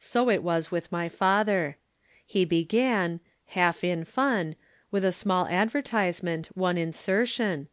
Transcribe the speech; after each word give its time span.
So 0.00 0.28
it 0.28 0.42
was 0.42 0.72
with 0.72 0.90
my 0.90 1.08
father. 1.08 1.76
He 2.26 2.44
began 2.44 3.20
half 3.46 3.84
in 3.84 4.04
fun 4.04 4.56
with 4.90 5.04
a 5.04 5.12
small 5.12 5.46
advertisement, 5.46 6.46
one 6.56 6.76
insertion. 6.76 7.68